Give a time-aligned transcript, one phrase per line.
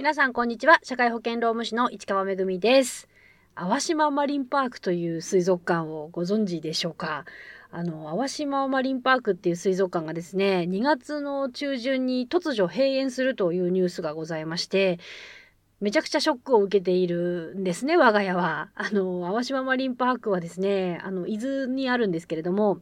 [0.00, 0.78] 皆さんこんにちは。
[0.82, 3.06] 社会保険労務士の市川めぐみです。
[3.54, 7.26] 淡島マリンパークという水族館をご存知でしょうか？
[7.70, 14.98] あの淡島マリンパークっていう水族館がですね2月の中旬に突如閉園するというニュースがございまして
[15.82, 18.70] めちゃくちゃショックを受けているんですね、我が家は。
[18.74, 22.80] あの、淡島マリンパークはですね、あの、伊豆にあるんですけれども、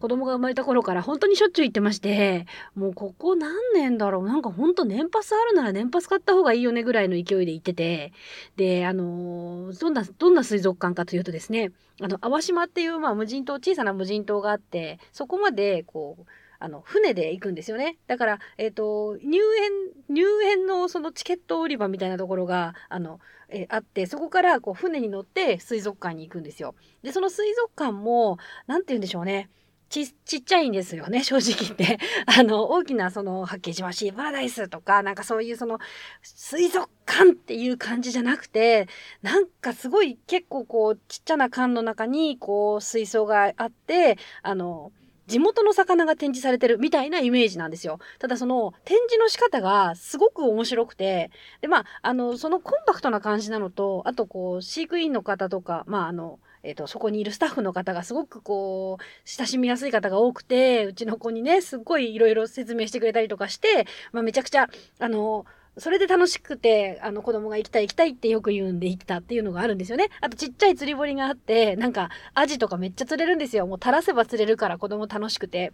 [0.00, 8.12] 子供が生まれた頃から本当にしょっちゅう行ってまして、もうここ何年だろうなんかほんと年パスあるなら年パス買った方がいいよねぐらいの勢いで行ってて、
[8.56, 16.24] で、あの、どんな、どんな水族館かというとですね、あの、淡島っていう、まあ無人島、小さな無人島があって、そこまで、こう、
[16.58, 17.96] あの、船で行くんですよね。
[18.06, 19.70] だから、えっ、ー、と、入園、
[20.10, 26.74] 入園のそのチケット売り場みたいなところが、あの、えー、あって、そこからこう船に乗って水族館に行くんですよ。
[27.02, 29.48] で、その水族館も、なんて言うんでしょうね。
[29.90, 31.98] ち、ちっちゃいんですよね、 正直言って。
[32.26, 35.78] あの、大きなその、八景島シーパラダイスとか、なんかそういうその、
[36.22, 38.88] 水族館っていう感じじゃなくて、
[39.20, 44.92] なんかすごい結構こう、ちっちゃな缶の中に、こう、水槽があって、あの、
[45.26, 48.00] 地元の魚が展示されてるみたいなイメージなんですよ。
[48.18, 51.30] ただその展示の仕方がすごく面白くて、
[51.60, 65.46] で、まあ、あの、そのコンパクトな感じなのと、あとこう、飼育員の方とか、まあ、あの、えっ、と、そこにいるスタッフの方がすごくこう、親しみやすい方が多くて、うちの子にね、すっごいいろいろ説明してくれたりとかして、まあ、めちゃくちゃ、あの、
[65.78, 70.08] それで楽しくて、あの子供が行きたい行きたいってよく言うんで行ったっていうのがあるんですよね。
[70.20, 73.66] あとちっちゃい釣り堀があって、なんかアジとかめっちゃ釣れるんですよ。
[73.66, 75.72] もう垂らせば釣れるから子供楽しくて。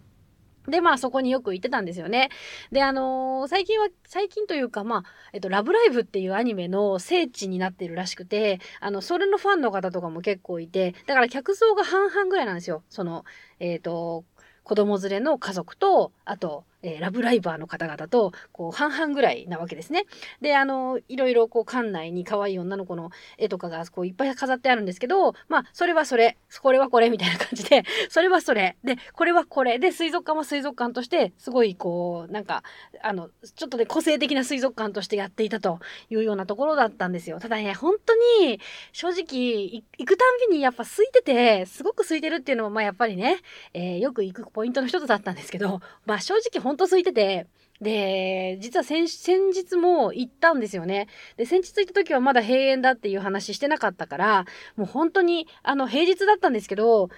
[0.68, 2.30] で、まあそこによく行ってたんですよね。
[2.72, 12.82] で、あのー、最近は、最近というか、まあ、えっと、ラブライブっていうアニメの聖地になってるらしくて、あの、それのファンの方とかも結構いて、だから客層が半々ぐらいなんですよ。
[12.88, 13.24] その、
[13.60, 14.24] えっ、ー、と、
[14.64, 20.04] 子供連れの家族と、あと、えー、ラブライバーの方々と、こう、半々ぐらいなわけですね。
[20.40, 32.62] で、あの、いろいろ、こう、館内に可愛い女の子の絵とかが、こう、いっぱい飾ってあるんですけど、まあ、それはそれ、これはこれ、みたいな感じで、 それはそれ、で、これはこれ、で、水族館は水族館として、すごい、こう、なんか、
[33.02, 37.40] あの、ちょっとね、個性的な水族館としてやっていたというようなところだったんですよ。
[37.40, 38.60] ただね、本当に、
[38.92, 43.38] 正直、行くたんびにやっぱ空いてて、すごく空いてるっていうのも、まあ、やっぱりね、
[43.72, 47.46] えー、よく行くポイントの一つだったんですけど、まあ、正直本当空いてて、
[47.80, 51.06] で、実は先先日も行ったんですよね。
[51.36, 57.08] で、先日行った時はまだ閉園だっていう話してなかったから、もう本当に、あの、平日だったんですけど、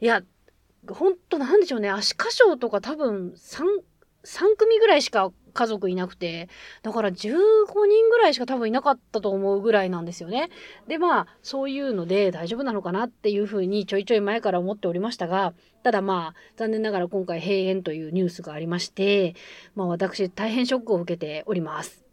[0.00, 0.22] いや、
[0.88, 3.64] 本当なんでしょうね、足箇所とか多分3、
[4.24, 6.48] 3組ぐらいしか家族いなくて、
[6.82, 7.34] だから15
[7.88, 10.50] 人ぐらいしか多分いなかったと思うぐらいなんですよね。
[10.86, 19.34] で、まあ、そういうので大丈夫なのかなっていうふうにちょいちょい前から思っておりましたが、ただまあ、残念ながら今回閉園というニュースがありまして、
[19.74, 22.04] まあ私大変ショックを受けております。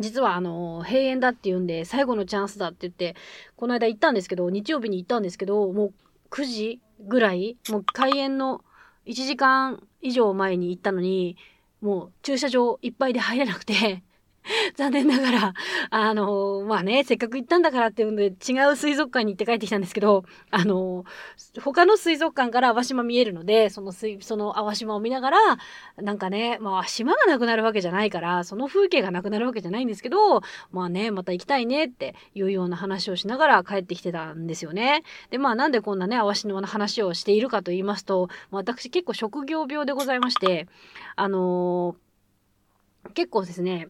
[0.00, 3.14] 実はあの、閉園だっていうんで、最後のチャンスだって言って、
[3.56, 5.92] この間行ったんですけど、日曜日に行ったんですけど、もう
[6.30, 8.64] 9時ぐらい、もう開園の
[9.06, 11.36] 1時間以上前に行ったのに、
[11.82, 14.02] もう駐車場いっぱいで入れなくて。
[14.76, 15.54] 残念ながら、
[15.90, 21.04] あの、まあね、せっかく行ったんだからっていうんで、違う水族館に行って帰ってきたんですけど、あの、
[21.62, 25.38] 他の水族館から淡島見えるので、その水、その淡島を見ながら、
[25.96, 30.40] なんかね、まあ島がなくなるわけじゃないから、その風景がなくなるわけじゃないんですけど、
[30.72, 35.04] まあね、また行きたいねっていうような話をしながら帰ってきてたんですよね。
[35.30, 40.66] で、まあなんでこんなね、淡島の話をしているかと言いますと、私結構職業病でございまして、
[41.14, 41.96] あの
[43.14, 43.88] 結構ですね、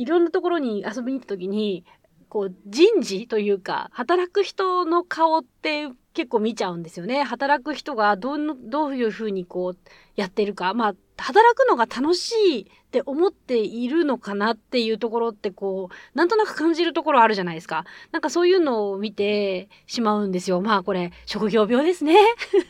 [0.00, 1.84] いろんなところに遊びに行った時に、
[2.28, 7.22] こう人事というか、働く人の顔って結構見ちゃうんですよね。
[7.24, 9.78] 働く人がどうどういうふうにこう
[10.14, 10.74] やってるか。
[10.74, 17.84] まあ、働くのが楽しいって思っているのかなっていうところってこう、なんとなく感じるところあるじゃないですか。
[18.12, 20.62] なんかそういうのを見てしまうんですよ。
[20.62, 22.16] まあこれ、職業病ですね。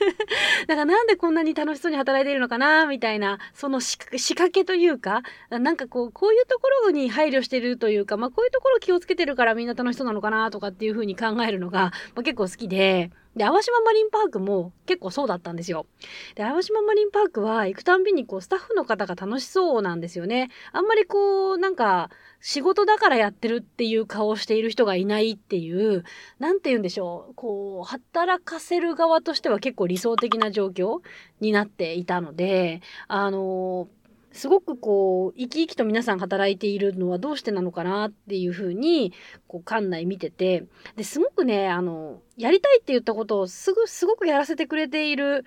[0.66, 15.86] だからなんでこんなに楽しそうに働いているのかなみたいな、その仕掛けというか、なんかこう、こういうところに配慮してるというか、まあこういうところ気をつけてるからみんな楽しそうなのかなとかっていうふうに考えるのが、まあ、結構好きで、で、淡島マリンパークも結構そうだったんですよ。
[16.34, 20.50] で、淡島マリンパークは行くたんびにこうこうスタッフの方が楽しそうなんですよね。
[20.72, 26.04] あんまりこう、なんか仕事だからやってるっていう顔をしている人がいないっていう、
[26.38, 27.34] なんて言うんでしょう。
[27.34, 31.00] こう、働かせる側としては結構理想的な状況
[31.40, 33.88] になっていたので、あの
[34.30, 39.12] すごくこう、生き生きと皆さん働いているのはどうしてなのかなっていうふうに、
[39.48, 40.64] こう、館内見てて、
[40.96, 45.44] で、すごくね、あの、やりたいって言ったことをすぐ、すごくやらせてくれている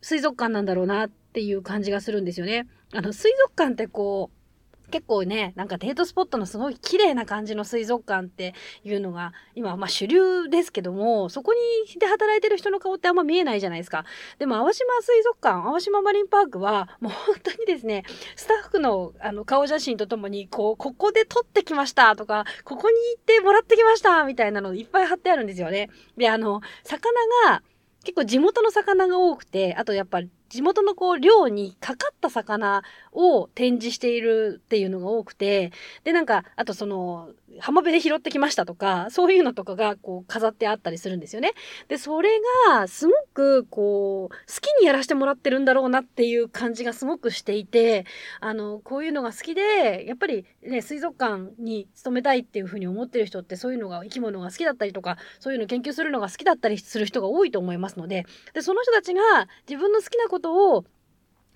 [0.00, 2.66] 水族館なんだろうなっていう感じがするんですよね。
[2.92, 11.60] あの、水族館ってこう、結構ね、なんかデートスポットのすごい綺麗な感じの水族館っていうのが今まあ主流ですけども、そこに
[12.00, 14.04] で働いてる人の顔ってあんま見えないじゃないですか。
[14.40, 18.02] でも淡島水族館、淡島マリンパークはもう本当にですね、
[18.34, 25.90] スタッフのあの顔写真とともにこう、ここで撮ってきましたとか、ここに行ってもらってきましたみたいなのいっぱい貼ってあるんですよね。
[26.16, 27.12] で、あの、魚
[27.46, 27.62] が
[28.04, 35.72] 結構地元の魚が多くて、あとやっぱ地元のこう漁にかかった魚を展示しているっていうのが多くて、
[36.04, 37.30] でなんか、あとその、
[37.60, 41.52] 浜辺で拾ってきましたとか、そういうのとかがこう飾ってあったりするんですよね。
[41.88, 42.30] で、それ
[42.68, 48.04] がすごくこう、好きにやらせてもらってるんだろうなっていう感じがすごくしていて、
[48.40, 60.84] あの、こういうのが好きで、やっぱりね、水族館に勤めたいっていうふうに思ってる人ってそういうのが生き物が好きだったりとか、そういうの研究するのが好きだったりする人が多いと思いますので、で、その人たちが自分の好きなことことを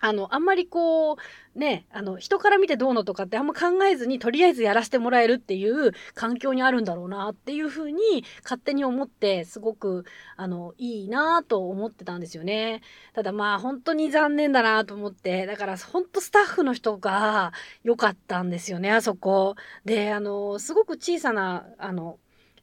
[0.05, 1.17] あの、あんまりこう、
[1.59, 10.05] ね、あの、人から見てどうのとかってあんま考えずに、とりあえずやらせてもらえるっていう環境にあるんだろうなっていうふうに勝手に思って、すごく、
[10.37, 12.83] あの、いいなと思ってたんですよね。
[13.15, 17.53] ただまあ、本当に残念だなと思って、だから本当スタッフの人が
[17.85, 19.55] 良かったんですよね、あそこ。
[19.85, 22.19] で、あの、すごく小さな、あの、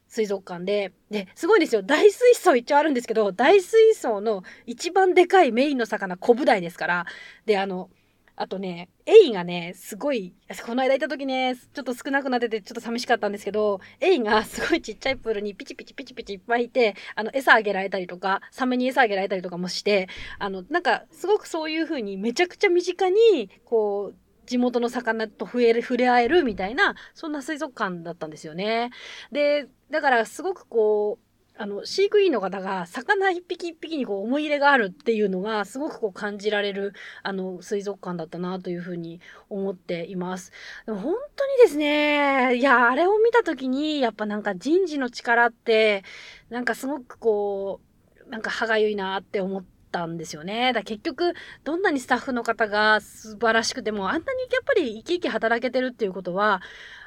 [0.10, 1.84] 水族館で、で、すごいんですよ。
[1.84, 7.06] 大水槽一応あるんですけど、大水槽の一番でかいメインの魚、コブダイですから。
[7.46, 7.90] で、あの、
[8.36, 10.34] あとね、エイがね、すごい、
[10.66, 20.08] この間行った時ね、ちょっと少なくなっててちょっと寂しかったんですけど、エイが すごいちっちゃいプールにピチピチピチピチいっぱいいて、あの、餌あげられたりとか、サメに餌あげられたりとかもして、
[20.40, 28.90] あの、なんか、すごくそういう風にめちゃくちゃ身近に、こう、地元の魚と触れ触れ合えるみたいな、そんな水族館だったんですよね。
[29.32, 40.52] で、だからすごくこう、あの、飼育員の方が魚一匹一匹にこう思い入れがあるっていうのがすごくこう感じられるあの水族館だったなというふうに思っています。
[40.88, 46.04] でも本当にですね、いや、あれを見た時にやっぱなんか人事の力って
[46.50, 47.82] なんかすごくこ
[48.26, 50.74] う、なんか歯がゆいなって思って、たんですよね。
[50.74, 51.34] だ結局、
[51.64, 56.62] どんなにスタッフの方が素晴らしくても、あんなにやっぱり生き生き働けてるっていうことは、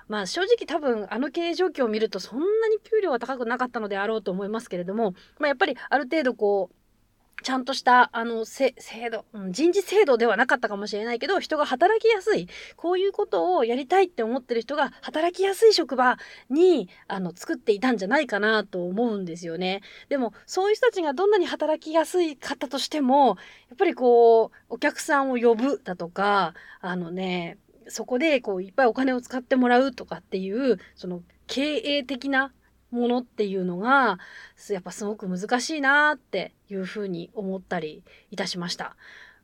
[0.08, 6.76] まあ正直多分あの経営状況を見るとそんなに給料は高くなかったのであろうと思いますけれども、まあやっぱりある程度こう、
[7.42, 8.74] ちゃんとした、あの、制
[9.10, 16.16] 度、人事制度ではなかったかもしれないけど、人が働きやすい、こういうことをやりたいって思ってる人が働きやすい職場
[16.48, 19.82] に、あの、作っていたんじゃないかなと思うんですよね。
[20.08, 23.36] でも、そういう人たちがどんなに働きやすい方としても、
[23.68, 32.52] やっぱりこう、お客さんを呼ぶだとか、あのね、そこでこういっぱいお金を使ってもらうとかっていう、その経営的な
[32.92, 34.18] ものっていうのが、
[34.70, 38.96] やっぱすごく難しいなっていうふうに思ったりいたしました。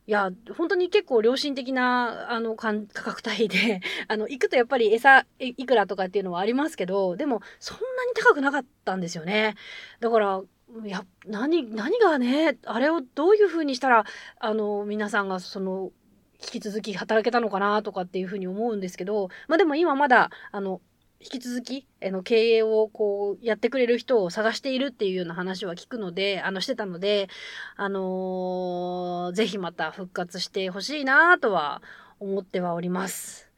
[0.06, 9.54] いや、本当に結構良心的な、あの、価格帯で、 あの、行くとやっぱり餌いくらとかっていうのはありますけど、でも、そんなに高くなかったんですよね。
[10.00, 10.40] だから、
[10.84, 14.04] いや、何、何がね、あれをどういうふうにしたら、
[14.38, 15.92] あの、皆さんがその、
[16.40, 20.80] 引き続き働けたのかなとかっていうふうに思うんですけど、まあでも今まだ、あの、
[21.20, 27.28] 引き続き、あの、経営をこう、やってくれる人を探しているっていうような話は聞くので、あの、してたので、
[27.76, 31.82] あのー、ぜひまた復活してほしいなとは
[32.20, 33.50] 思ってはおります。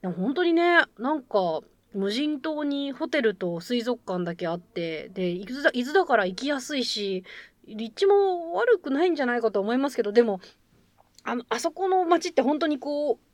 [0.00, 1.60] でも本当にね、なんか、
[1.92, 7.24] 無人島にホテルと水族館だけあって、で、伊豆だ伊豆だから行きやすいし、
[7.66, 10.40] 立地も悪くないんじゃないかと思いますけど、でも、
[11.24, 13.29] あの、あそこの街って本当にこう、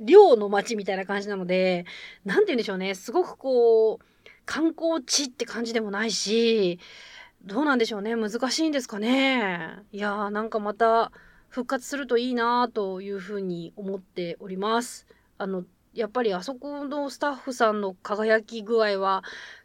[0.00, 1.84] 寮の街みたいな感じなので、
[2.24, 2.94] なんて言うんでしょうね。
[2.94, 4.04] すごくこう、
[4.46, 6.78] 観光地って感じでもないし、
[7.42, 8.16] どうなんでしょうね。
[8.16, 9.78] 難しいんですかね。
[9.92, 11.12] いやー、なんかまた
[11.48, 15.06] 復活するといいなというふうに思っております。
[15.38, 19.22] あの、やっぱりあそこのスタッフさんの輝き具合は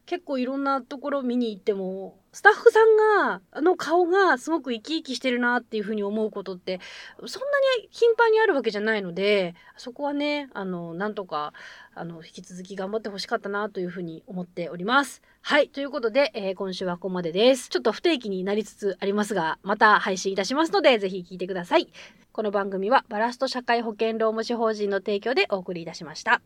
[0.10, 6.80] 結構いろんなところ見に行ってもスタッフさんが、あの顔がすごく生き生きしてるなっていうふうに思うことって、
[7.26, 7.48] そんな
[7.82, 11.54] に頻繁にあるわけじゃないので、そこはね、あの、なんとか、
[11.96, 15.24] あの、引き続き頑張ってほしかったなというふうに思っております。
[15.42, 15.70] はい。
[15.70, 17.70] ということで、えー、今週はここまでです。
[17.70, 21.92] ちょっと不定期になりつつありますが、また配信いたしますので、ぜひ聞いてください。
[22.32, 26.38] この番組は、バラスト社会保険労務士法人の提供でお送りいたしました。